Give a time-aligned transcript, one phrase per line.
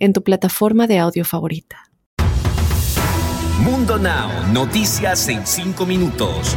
[0.00, 1.90] en tu plataforma de audio favorita.
[3.60, 6.56] Mundo Now, noticias en 5 minutos.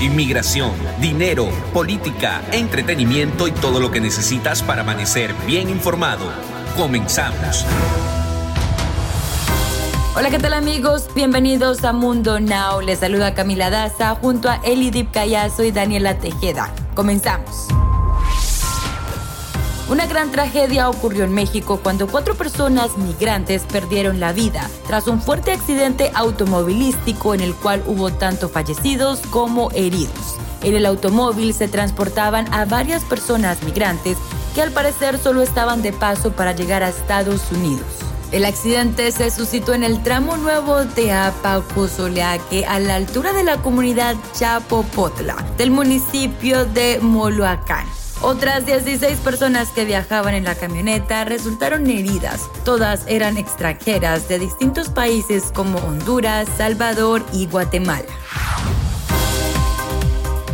[0.00, 6.26] Inmigración, dinero, política, entretenimiento y todo lo que necesitas para amanecer bien informado.
[6.76, 7.64] Comenzamos.
[10.16, 11.08] Hola, ¿qué tal amigos?
[11.14, 12.80] Bienvenidos a Mundo Now.
[12.82, 16.72] Les saluda Camila Daza junto a Elidip Callazo y Daniela Tejeda.
[16.94, 17.68] Comenzamos.
[19.86, 25.20] Una gran tragedia ocurrió en México cuando cuatro personas migrantes perdieron la vida tras un
[25.20, 30.36] fuerte accidente automovilístico en el cual hubo tanto fallecidos como heridos.
[30.62, 34.16] En el automóvil se transportaban a varias personas migrantes
[34.54, 37.84] que al parecer solo estaban de paso para llegar a Estados Unidos.
[38.32, 43.58] El accidente se suscitó en el tramo nuevo de Apacozoleaque a la altura de la
[43.58, 47.86] comunidad Chapopotla del municipio de Moloacán.
[48.26, 52.48] Otras 16 personas que viajaban en la camioneta resultaron heridas.
[52.64, 58.06] Todas eran extranjeras de distintos países como Honduras, Salvador y Guatemala.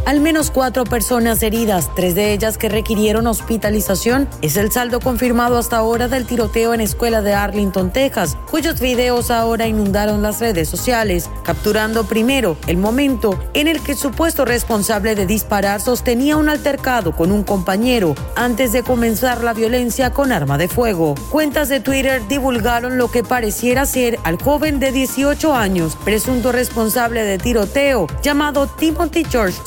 [0.07, 5.59] Al menos cuatro personas heridas, tres de ellas que requirieron hospitalización, es el saldo confirmado
[5.59, 10.69] hasta ahora del tiroteo en escuela de Arlington, Texas, cuyos videos ahora inundaron las redes
[10.69, 16.49] sociales, capturando primero el momento en el que el supuesto responsable de disparar sostenía un
[16.49, 21.15] altercado con un compañero antes de comenzar la violencia con arma de fuego.
[21.31, 27.23] Cuentas de Twitter divulgaron lo que pareciera ser al joven de 18 años, presunto responsable
[27.23, 29.59] de tiroteo, llamado Timothy George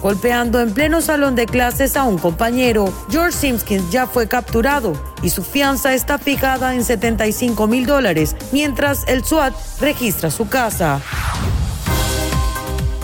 [0.00, 2.92] Golpeando en pleno salón de clases a un compañero.
[3.10, 4.92] George Simpkins ya fue capturado
[5.22, 11.00] y su fianza está fijada en 75 mil dólares, mientras el SWAT registra su casa.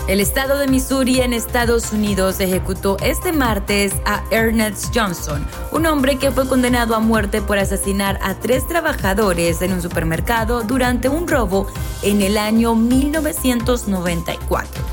[0.07, 6.17] El estado de Missouri en Estados Unidos ejecutó este martes a Ernest Johnson, un hombre
[6.17, 11.27] que fue condenado a muerte por asesinar a tres trabajadores en un supermercado durante un
[11.27, 11.67] robo
[12.03, 14.86] en el año 1994.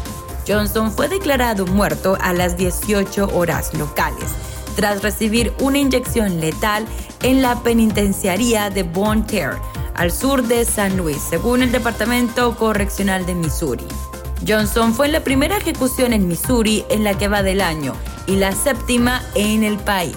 [0.46, 4.30] Johnson fue declarado muerto a las 18 horas locales,
[4.76, 6.86] tras recibir una inyección letal
[7.22, 9.58] en la penitenciaría de Bon Terre,
[9.94, 13.86] al sur de San Luis, según el Departamento Correccional de Missouri.
[14.46, 17.94] Johnson fue la primera ejecución en Missouri en la que va del año
[18.26, 20.16] y la séptima en el país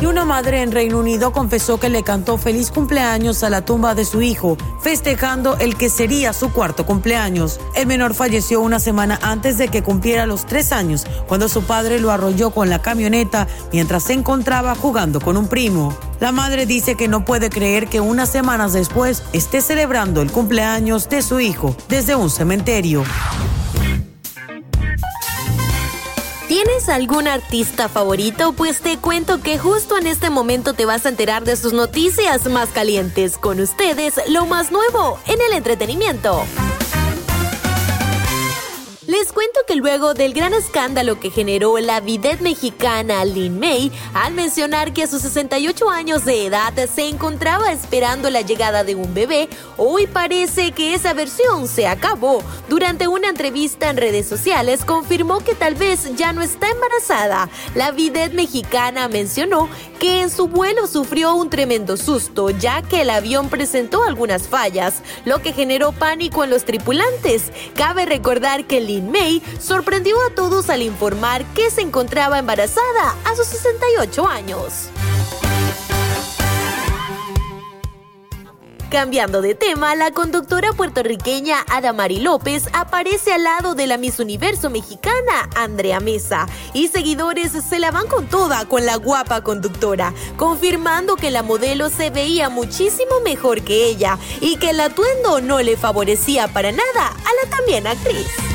[0.00, 3.94] y una madre en Reino Unido confesó que le cantó feliz cumpleaños a la tumba
[3.94, 7.60] de su hijo, festejando el que sería su cuarto cumpleaños.
[7.74, 12.00] El menor falleció una semana antes de que cumpliera los tres años, cuando su padre
[12.00, 15.96] lo arrolló con la camioneta mientras se encontraba jugando con un primo.
[16.18, 21.08] La madre dice que no puede creer que unas semanas después esté celebrando el cumpleaños
[21.08, 23.04] de su hijo desde un cementerio.
[26.62, 28.52] ¿Tienes algún artista favorito?
[28.52, 32.50] Pues te cuento que justo en este momento te vas a enterar de sus noticias
[32.50, 33.38] más calientes.
[33.38, 36.44] Con ustedes, lo más nuevo en el entretenimiento.
[39.10, 44.34] Les cuento que luego del gran escándalo que generó la vidette mexicana Lin May al
[44.34, 49.12] mencionar que a sus 68 años de edad se encontraba esperando la llegada de un
[49.12, 52.44] bebé, hoy parece que esa versión se acabó.
[52.68, 57.48] Durante una entrevista en redes sociales confirmó que tal vez ya no está embarazada.
[57.74, 63.10] La vidette mexicana mencionó que en su vuelo sufrió un tremendo susto ya que el
[63.10, 67.50] avión presentó algunas fallas, lo que generó pánico en los tripulantes.
[67.74, 73.36] Cabe recordar que Lin May sorprendió a todos al informar que se encontraba embarazada a
[73.36, 74.90] sus 68 años.
[78.90, 84.68] Cambiando de tema, la conductora puertorriqueña Adamari López aparece al lado de la Miss Universo
[84.68, 91.14] mexicana Andrea Mesa y seguidores se la van con toda con la guapa conductora, confirmando
[91.14, 95.76] que la modelo se veía muchísimo mejor que ella y que el atuendo no le
[95.76, 98.49] favorecía para nada a la también actriz.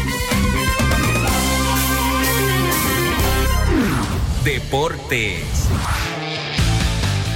[4.45, 5.41] Deportes.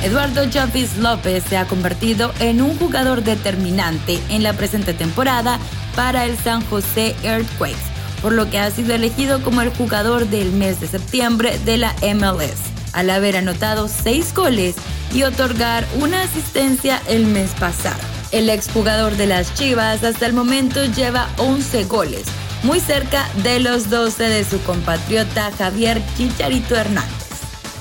[0.04, 5.58] Eduardo Chafis López se ha convertido en un jugador determinante en la presente temporada
[5.96, 7.82] para el San José Earthquakes,
[8.22, 11.96] por lo que ha sido elegido como el jugador del mes de septiembre de la
[12.14, 12.60] MLS,
[12.94, 14.76] al haber anotado seis goles
[15.12, 18.00] y otorgar una asistencia el mes pasado.
[18.32, 22.26] El exjugador de las Chivas hasta el momento lleva 11 goles,
[22.64, 27.28] muy cerca de los 12 de su compatriota Javier Chicharito Hernández,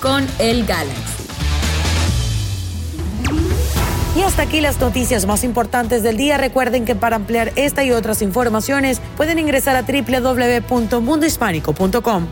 [0.00, 1.02] con el Galaxy.
[4.16, 6.38] Y hasta aquí las noticias más importantes del día.
[6.38, 12.26] Recuerden que para ampliar esta y otras informaciones pueden ingresar a www.mundohispánico.com.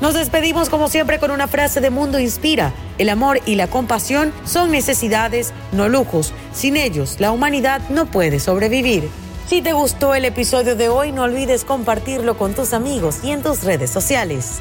[0.00, 2.72] Nos despedimos como siempre con una frase de Mundo Inspira.
[2.98, 6.32] El amor y la compasión son necesidades, no lujos.
[6.52, 9.08] Sin ellos, la humanidad no puede sobrevivir.
[9.48, 13.42] Si te gustó el episodio de hoy, no olvides compartirlo con tus amigos y en
[13.42, 14.60] tus redes sociales.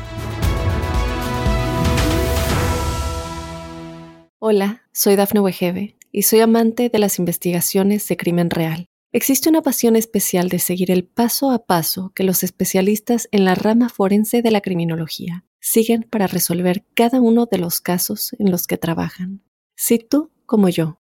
[4.39, 8.85] Hola, soy Dafne Wegebe y soy amante de las investigaciones de crimen real.
[9.11, 13.55] Existe una pasión especial de seguir el paso a paso que los especialistas en la
[13.55, 18.67] rama forense de la criminología siguen para resolver cada uno de los casos en los
[18.67, 19.43] que trabajan.
[19.75, 21.01] Si tú, como yo,